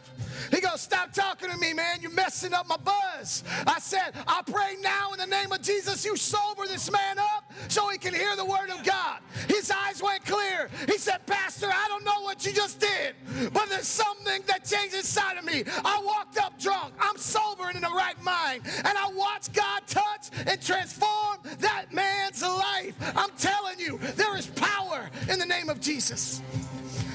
[0.51, 1.99] He goes, Stop talking to me, man.
[2.01, 3.43] You're messing up my buzz.
[3.65, 7.51] I said, I pray now in the name of Jesus, you sober this man up
[7.67, 9.19] so he can hear the word of God.
[9.47, 10.69] His eyes went clear.
[10.87, 13.15] He said, Pastor, I don't know what you just did,
[13.53, 15.63] but there's something that changed inside of me.
[15.83, 16.93] I walked up drunk.
[16.99, 18.63] I'm sober and in the right mind.
[18.77, 20.16] And I watched God touch
[20.47, 22.95] and transform that man's life.
[23.15, 26.41] I'm telling you, there is power in the name of Jesus.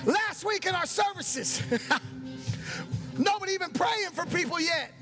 [0.05, 1.62] Last week in our services,
[3.18, 4.93] Nobody even praying for people yet.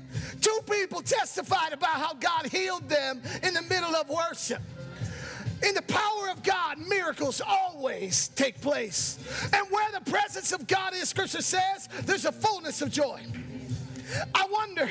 [0.41, 4.61] Two people testified about how God healed them in the middle of worship.
[5.65, 9.19] In the power of God, miracles always take place.
[9.53, 13.21] And where the presence of God is, Scripture says, there's a fullness of joy.
[14.33, 14.89] I wonder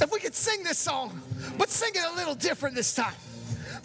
[0.00, 1.20] if we could sing this song,
[1.58, 3.14] but sing it a little different this time.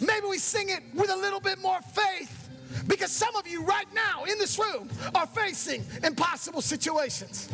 [0.00, 2.34] Maybe we sing it with a little bit more faith.
[2.86, 7.48] Because some of you right now in this room are facing impossible situations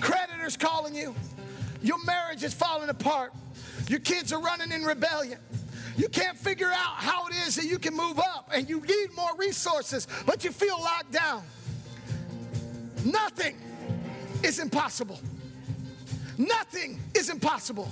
[0.00, 1.14] creditors calling you,
[1.82, 3.32] your marriage is falling apart,
[3.88, 5.38] your kids are running in rebellion.
[5.96, 9.14] You can't figure out how it is that you can move up and you need
[9.14, 11.42] more resources, but you feel locked down.
[13.04, 13.58] Nothing
[14.42, 15.20] is impossible.
[16.40, 17.84] Nothing is impossible.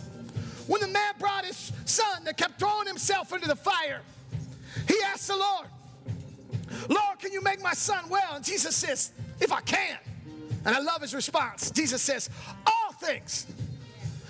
[0.66, 4.00] When the man brought his son that kept throwing himself into the fire,
[4.86, 5.66] he asked the Lord,
[6.88, 8.36] Lord, can you make my son well?
[8.36, 9.98] And Jesus says, If I can.
[10.64, 11.70] And I love his response.
[11.70, 12.30] Jesus says,
[12.66, 13.46] All things.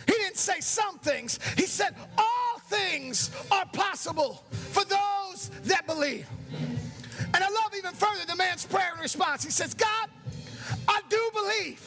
[0.07, 6.27] He didn't say some things, he said, All things are possible for those that believe.
[7.21, 9.45] And I love even further the man's prayer and response.
[9.45, 10.09] He says, God,
[10.89, 11.81] I do believe.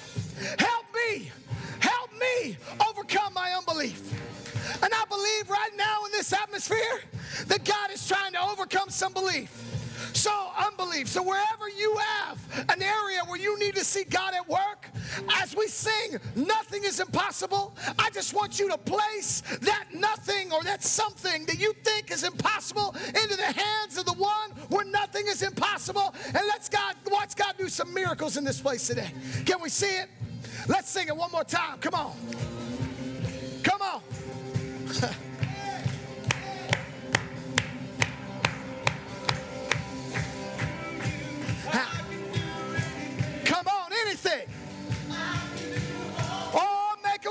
[6.61, 7.01] Atmosphere
[7.47, 9.67] that God is trying to overcome some belief.
[10.13, 11.07] So, unbelief.
[11.07, 14.87] So, wherever you have an area where you need to see God at work,
[15.41, 17.75] as we sing, nothing is impossible.
[17.97, 22.23] I just want you to place that nothing or that something that you think is
[22.23, 26.13] impossible into the hands of the one where nothing is impossible.
[26.25, 29.11] And let's God watch God do some miracles in this place today.
[29.45, 30.09] Can we see it?
[30.67, 31.79] Let's sing it one more time.
[31.79, 32.15] Come on.
[33.63, 34.01] Come on.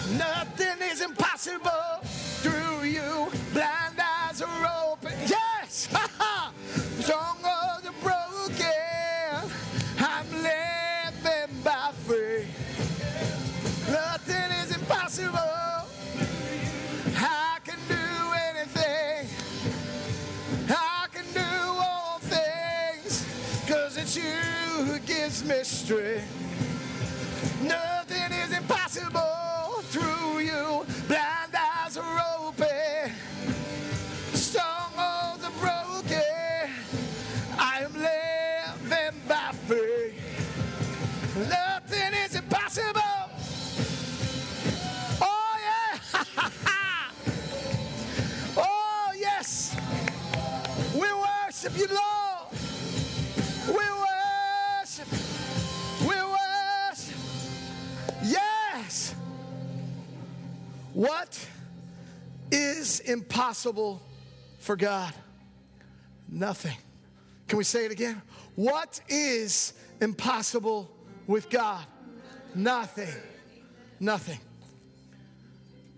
[0.10, 0.18] way.
[0.18, 2.00] Nothing is impossible
[2.42, 3.30] through you.
[3.54, 3.85] Blind
[25.46, 26.22] mystery.
[27.62, 28.55] Nothing is
[63.66, 64.00] impossible
[64.60, 65.12] for God?
[66.30, 66.78] Nothing.
[67.48, 68.22] Can we say it again?
[68.56, 70.92] What is impossible
[71.26, 71.84] with God?
[72.54, 73.14] Nothing.
[74.00, 74.40] Nothing.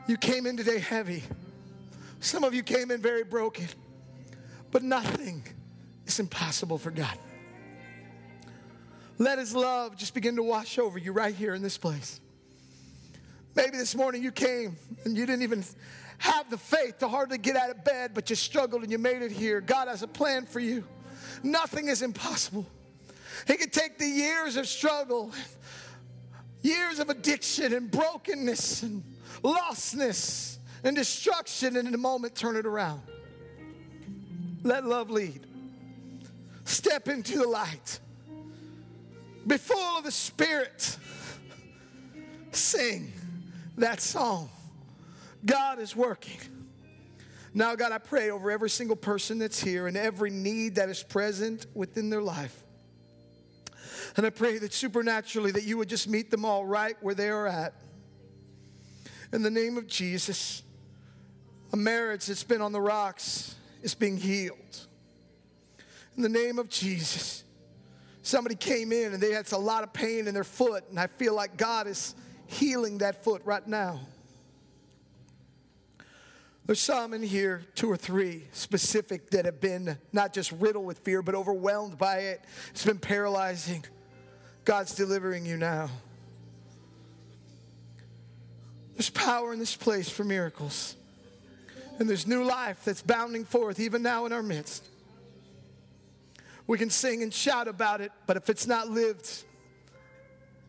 [0.07, 1.23] You came in today heavy.
[2.21, 3.67] Some of you came in very broken.
[4.71, 5.43] But nothing
[6.05, 7.17] is impossible for God.
[9.17, 12.21] Let His love just begin to wash over you right here in this place.
[13.55, 15.65] Maybe this morning you came and you didn't even
[16.19, 19.21] have the faith to hardly get out of bed, but you struggled and you made
[19.21, 19.61] it here.
[19.61, 20.83] God has a plan for you.
[21.43, 22.65] Nothing is impossible.
[23.45, 25.31] He can take the years of struggle,
[26.61, 29.03] years of addiction and brokenness and
[29.43, 33.01] lostness and destruction, and in a moment turn it around.
[34.63, 35.45] Let love lead.
[36.65, 37.99] Step into the light.
[39.45, 40.97] Be full of the Spirit.
[42.51, 43.13] sing
[43.77, 44.49] that song.
[45.45, 46.39] God is working.
[47.53, 51.01] Now, God, I pray over every single person that's here and every need that is
[51.01, 52.63] present within their life.
[54.15, 57.29] And I pray that supernaturally that you would just meet them all right where they
[57.29, 57.73] are at.
[59.31, 60.63] In the name of Jesus,
[61.73, 64.87] a marriage that's been on the rocks is being healed.
[66.15, 67.43] In the name of Jesus,
[68.23, 71.07] somebody came in and they had a lot of pain in their foot, and I
[71.07, 72.15] feel like God is
[72.47, 73.99] healing that foot right now.
[76.67, 80.99] There's some in here, two or three specific, that have been not just riddled with
[80.99, 82.41] fear, but overwhelmed by it.
[82.71, 83.85] It's been paralyzing.
[84.65, 85.89] God's delivering you now.
[88.95, 90.97] There's power in this place for miracles.
[91.99, 94.83] And there's new life that's bounding forth even now in our midst.
[96.67, 99.45] We can sing and shout about it, but if it's not lived,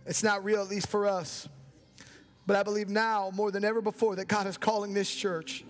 [0.07, 1.49] it's not real, at least for us.
[2.46, 5.64] But I believe now more than ever before that God is calling this church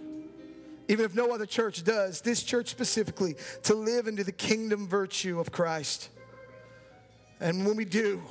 [0.89, 5.39] even if no other church does, this church specifically, to live into the kingdom virtue
[5.39, 6.09] of Christ.
[7.41, 8.23] And when we do,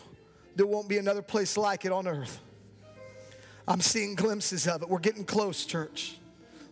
[0.55, 2.41] there won't be another place like it on earth.
[3.67, 4.89] I'm seeing glimpses of it.
[4.89, 6.17] We're getting close, church.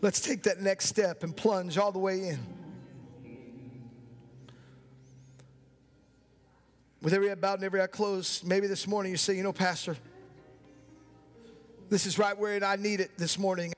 [0.01, 2.39] Let's take that next step and plunge all the way in.
[7.01, 9.53] With every head bowed and every eye closed, maybe this morning you say, you know,
[9.53, 9.95] Pastor,
[11.89, 13.73] this is right where I need it this morning.